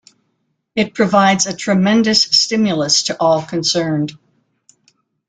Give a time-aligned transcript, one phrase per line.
[0.75, 4.13] It provides a tremendous stimulus to all concerned.